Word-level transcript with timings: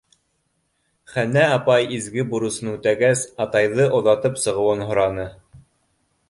Хәнә 1.15 1.43
апай 1.57 1.85
изге 1.97 2.25
бурысын 2.31 2.71
үтәгәс, 2.71 3.23
атайҙы 3.45 3.87
оҙатып 3.99 4.41
сығыуын 4.47 4.83
һораны. 4.91 5.29